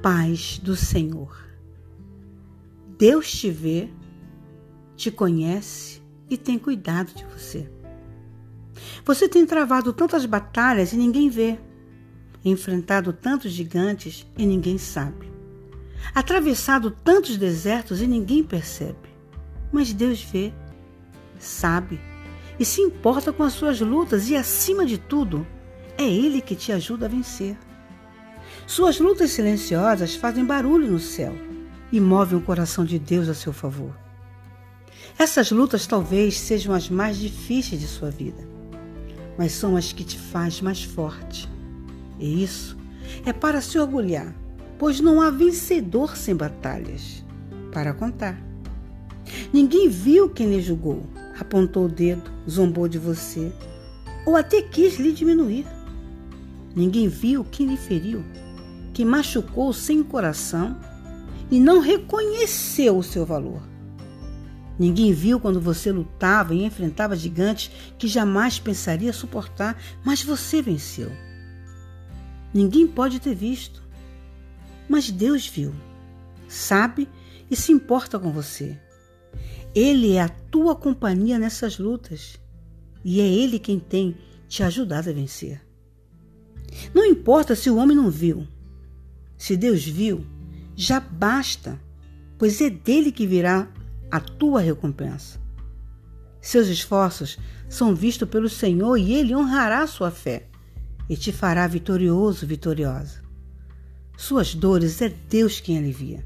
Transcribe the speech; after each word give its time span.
paz 0.00 0.58
do 0.58 0.76
Senhor. 0.76 1.36
Deus 2.98 3.30
te 3.30 3.50
vê, 3.50 3.90
te 4.96 5.10
conhece 5.10 6.00
e 6.30 6.36
tem 6.36 6.58
cuidado 6.58 7.12
de 7.14 7.24
você. 7.24 7.70
Você 9.04 9.28
tem 9.28 9.44
travado 9.44 9.92
tantas 9.92 10.24
batalhas 10.24 10.92
e 10.92 10.96
ninguém 10.96 11.28
vê, 11.28 11.58
enfrentado 12.44 13.12
tantos 13.12 13.52
gigantes 13.52 14.26
e 14.36 14.46
ninguém 14.46 14.78
sabe, 14.78 15.30
atravessado 16.14 16.90
tantos 16.90 17.36
desertos 17.36 18.00
e 18.00 18.06
ninguém 18.06 18.42
percebe. 18.42 19.10
Mas 19.72 19.92
Deus 19.92 20.22
vê, 20.22 20.52
sabe 21.38 22.00
e 22.58 22.64
se 22.64 22.80
importa 22.80 23.32
com 23.32 23.42
as 23.42 23.54
suas 23.54 23.80
lutas 23.80 24.28
e, 24.30 24.36
acima 24.36 24.84
de 24.84 24.98
tudo, 24.98 25.46
é 25.98 26.04
Ele 26.04 26.40
que 26.40 26.54
te 26.54 26.70
ajuda 26.70 27.06
a 27.06 27.08
vencer. 27.08 27.56
Suas 28.66 28.98
lutas 28.98 29.30
silenciosas 29.32 30.14
fazem 30.14 30.44
barulho 30.44 30.90
no 30.90 30.98
céu 30.98 31.34
e 31.90 32.00
movem 32.00 32.38
o 32.38 32.42
coração 32.42 32.84
de 32.84 32.98
Deus 32.98 33.28
a 33.28 33.34
seu 33.34 33.52
favor. 33.52 33.94
Essas 35.18 35.50
lutas 35.50 35.86
talvez 35.86 36.38
sejam 36.38 36.74
as 36.74 36.88
mais 36.88 37.18
difíceis 37.18 37.80
de 37.80 37.86
sua 37.86 38.10
vida, 38.10 38.48
mas 39.36 39.52
são 39.52 39.76
as 39.76 39.92
que 39.92 40.04
te 40.04 40.18
faz 40.18 40.60
mais 40.60 40.82
forte. 40.82 41.48
E 42.18 42.42
isso 42.42 42.76
é 43.26 43.32
para 43.32 43.60
se 43.60 43.78
orgulhar, 43.78 44.34
pois 44.78 45.00
não 45.00 45.20
há 45.20 45.28
vencedor 45.28 46.16
sem 46.16 46.34
batalhas 46.34 47.24
para 47.72 47.92
contar. 47.92 48.40
Ninguém 49.52 49.88
viu 49.88 50.30
quem 50.30 50.48
lhe 50.48 50.62
julgou, 50.62 51.04
apontou 51.38 51.86
o 51.86 51.88
dedo, 51.88 52.30
zombou 52.48 52.88
de 52.88 52.98
você, 52.98 53.52
ou 54.24 54.36
até 54.36 54.62
quis 54.62 54.98
lhe 54.98 55.12
diminuir. 55.12 55.66
Ninguém 56.74 57.08
viu 57.08 57.44
quem 57.44 57.66
lhe 57.66 57.76
feriu, 57.76 58.24
que 58.92 59.04
machucou 59.04 59.72
sem 59.72 60.02
coração 60.02 60.78
e 61.50 61.58
não 61.58 61.80
reconheceu 61.80 62.96
o 62.96 63.02
seu 63.02 63.26
valor. 63.26 63.62
Ninguém 64.78 65.12
viu 65.12 65.38
quando 65.38 65.60
você 65.60 65.92
lutava 65.92 66.54
e 66.54 66.64
enfrentava 66.64 67.14
gigantes 67.14 67.70
que 67.98 68.08
jamais 68.08 68.58
pensaria 68.58 69.12
suportar, 69.12 69.80
mas 70.04 70.22
você 70.22 70.62
venceu. 70.62 71.10
Ninguém 72.52 72.86
pode 72.86 73.20
ter 73.20 73.34
visto, 73.34 73.82
mas 74.88 75.10
Deus 75.10 75.46
viu, 75.46 75.72
sabe 76.48 77.08
e 77.50 77.56
se 77.56 77.70
importa 77.70 78.18
com 78.18 78.32
você. 78.32 78.78
Ele 79.74 80.14
é 80.14 80.22
a 80.22 80.28
tua 80.28 80.74
companhia 80.74 81.38
nessas 81.38 81.78
lutas 81.78 82.38
e 83.04 83.20
é 83.20 83.26
Ele 83.26 83.58
quem 83.58 83.78
tem 83.78 84.16
te 84.48 84.62
ajudado 84.62 85.08
a 85.08 85.12
vencer. 85.12 85.62
Não 86.94 87.04
importa 87.04 87.54
se 87.54 87.70
o 87.70 87.76
homem 87.76 87.96
não 87.96 88.10
viu, 88.10 88.46
se 89.42 89.56
Deus 89.56 89.84
viu, 89.84 90.24
já 90.76 91.00
basta, 91.00 91.76
pois 92.38 92.60
é 92.60 92.70
dele 92.70 93.10
que 93.10 93.26
virá 93.26 93.66
a 94.08 94.20
tua 94.20 94.60
recompensa. 94.60 95.40
Seus 96.40 96.68
esforços 96.68 97.36
são 97.68 97.92
vistos 97.92 98.28
pelo 98.28 98.48
Senhor 98.48 98.96
e 98.96 99.12
ele 99.12 99.34
honrará 99.34 99.84
sua 99.88 100.12
fé 100.12 100.46
e 101.10 101.16
te 101.16 101.32
fará 101.32 101.66
vitorioso, 101.66 102.46
vitoriosa. 102.46 103.20
Suas 104.16 104.54
dores 104.54 105.02
é 105.02 105.08
Deus 105.08 105.58
quem 105.58 105.76
alivia. 105.76 106.24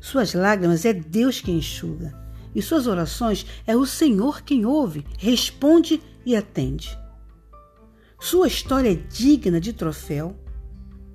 Suas 0.00 0.34
lágrimas 0.34 0.84
é 0.84 0.92
Deus 0.92 1.40
quem 1.40 1.58
enxuga 1.58 2.20
e 2.52 2.60
suas 2.60 2.88
orações 2.88 3.46
é 3.64 3.76
o 3.76 3.86
Senhor 3.86 4.42
quem 4.42 4.66
ouve, 4.66 5.06
responde 5.18 6.02
e 6.24 6.34
atende. 6.34 6.98
Sua 8.18 8.48
história 8.48 8.90
é 8.90 8.96
digna 8.96 9.60
de 9.60 9.72
troféu 9.72 10.36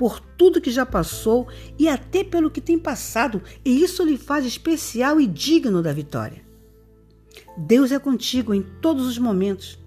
por 0.02 0.20
tudo 0.20 0.60
que 0.60 0.72
já 0.72 0.84
passou 0.84 1.48
e 1.78 1.88
até 1.88 2.24
pelo 2.24 2.50
que 2.50 2.60
tem 2.60 2.80
passado, 2.80 3.40
e 3.64 3.84
isso 3.84 4.03
lhe 4.03 4.18
faz 4.18 4.48
especial 4.48 5.22
e 5.22 5.28
digno 5.28 5.80
da 5.80 5.94
vitória. 5.94 6.42
Deus 7.56 7.92
é 7.92 8.00
contigo 8.00 8.52
em 8.52 8.64
todos 8.81 9.06
os 9.06 9.20
momentos. 9.20 9.78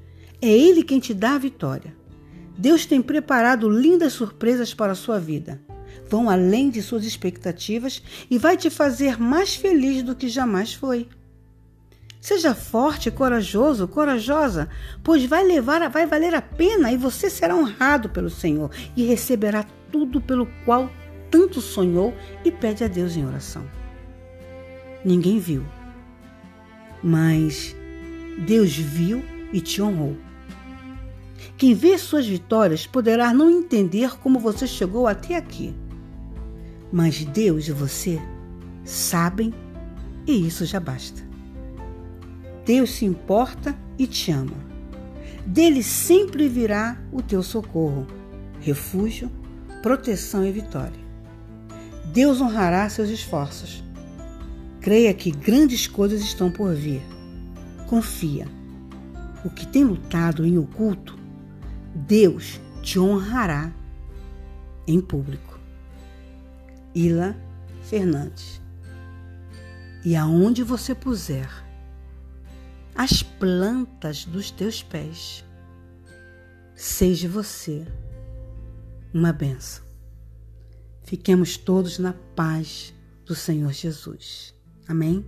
É 0.41 0.49
Ele 0.49 0.85
quem 0.85 1.01
te 1.01 1.13
dá 1.13 1.35
a 1.35 1.39
vitória. 1.39 1.97
Deus 2.57 2.87
tem 2.87 3.03
preparado 3.03 3.69
lindas 3.69 4.13
surpresas 4.13 4.73
para 4.73 4.93
a 4.93 4.95
sua 4.95 5.19
vida. 5.19 5.61
Vão 6.09 6.31
além 6.31 6.71
de 6.71 6.81
suas 6.81 7.05
expectativas 7.05 8.01
e 8.31 8.39
vai 8.39 8.57
te 8.57 8.71
fazer 8.71 9.21
mais 9.21 9.57
feliz 9.57 10.05
do 10.05 10.15
que 10.15 10.29
jamais 10.29 10.73
foi. 10.73 11.09
Seja 12.25 12.55
forte, 12.55 13.11
corajoso, 13.11 13.87
corajosa, 13.87 14.67
pois 15.03 15.27
vai 15.27 15.45
levar, 15.45 15.87
vai 15.91 16.07
valer 16.07 16.35
a 16.35 16.41
pena 16.41 16.91
e 16.91 16.97
você 16.97 17.29
será 17.29 17.55
honrado 17.55 18.09
pelo 18.09 18.31
Senhor 18.31 18.71
e 18.97 19.05
receberá 19.05 19.67
tudo 19.93 20.23
pelo 20.23 20.49
qual 20.65 20.91
tanto 21.31 21.61
sonhou 21.61 22.15
e 22.43 22.51
pede 22.51 22.83
a 22.83 22.89
Deus 22.89 23.15
em 23.15 23.27
oração. 23.27 23.63
Ninguém 25.05 25.39
viu, 25.39 25.67
mas 27.03 27.77
Deus 28.39 28.75
viu 28.75 29.23
e 29.53 29.61
te 29.61 29.83
honrou. 29.83 30.17
Quem 31.59 31.75
vê 31.75 31.99
suas 31.99 32.27
vitórias 32.27 32.87
poderá 32.87 33.35
não 33.35 33.51
entender 33.51 34.17
como 34.17 34.39
você 34.39 34.67
chegou 34.67 35.07
até 35.07 35.37
aqui, 35.37 35.75
mas 36.91 37.23
Deus 37.23 37.69
e 37.69 37.73
você 37.73 38.19
sabem 38.83 39.53
e 40.27 40.47
isso 40.47 40.65
já 40.65 40.81
basta. 40.81 41.24
Deus 42.65 42.91
se 42.91 43.05
importa 43.05 43.77
e 43.99 44.07
te 44.07 44.31
ama. 44.31 44.57
Dele 45.47 45.83
sempre 45.83 46.49
virá 46.49 46.99
o 47.13 47.21
teu 47.21 47.43
socorro, 47.43 48.07
refúgio, 48.61 49.31
proteção 49.83 50.45
e 50.47 50.51
vitória. 50.51 51.05
Deus 52.07 52.41
honrará 52.41 52.89
seus 52.89 53.11
esforços. 53.11 53.85
Creia 54.81 55.13
que 55.13 55.31
grandes 55.31 55.87
coisas 55.87 56.23
estão 56.23 56.51
por 56.51 56.75
vir. 56.75 57.03
Confia. 57.87 58.47
O 59.45 59.51
que 59.51 59.67
tem 59.67 59.85
lutado 59.85 60.47
em 60.47 60.57
oculto, 60.57 61.19
Deus 61.95 62.59
te 62.83 62.99
honrará 62.99 63.71
em 64.87 65.01
público. 65.01 65.59
Ila 66.95 67.37
Fernandes. 67.83 68.63
E 70.03 70.17
aonde 70.17 70.63
você 70.63 70.95
puser 70.95 71.49
as 72.95 73.23
plantas 73.23 74.25
dos 74.25 74.51
teus 74.51 74.83
pés. 74.83 75.45
Seja 76.75 77.29
você 77.29 77.87
uma 79.13 79.33
benção. 79.33 79.85
Fiquemos 81.03 81.57
todos 81.57 81.99
na 81.99 82.13
paz 82.35 82.95
do 83.25 83.35
Senhor 83.35 83.73
Jesus. 83.73 84.55
Amém? 84.89 85.25